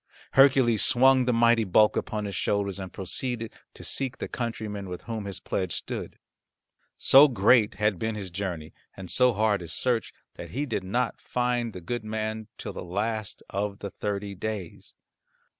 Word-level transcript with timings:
Hercules 0.31 0.83
swung 0.83 1.25
the 1.25 1.31
mighty 1.31 1.63
bulk 1.63 1.95
upon 1.95 2.25
his 2.25 2.35
shoulders 2.35 2.79
and 2.79 2.91
proceeded 2.91 3.53
to 3.75 3.83
seek 3.83 4.17
the 4.17 4.27
countryman 4.27 4.89
with 4.89 5.03
whom 5.03 5.25
his 5.25 5.39
pledge 5.39 5.75
stood. 5.75 6.17
So 6.97 7.27
great 7.27 7.75
had 7.75 7.99
been 7.99 8.15
his 8.15 8.31
journey, 8.31 8.73
and 8.97 9.11
so 9.11 9.31
hard 9.33 9.61
his 9.61 9.73
search, 9.73 10.11
that 10.37 10.49
he 10.49 10.65
did 10.65 10.83
not 10.83 11.21
find 11.21 11.71
the 11.71 11.81
good 11.81 12.03
man 12.03 12.47
till 12.57 12.73
the 12.73 12.83
last 12.83 13.43
of 13.51 13.77
the 13.77 13.91
thirty 13.91 14.33
days. 14.33 14.95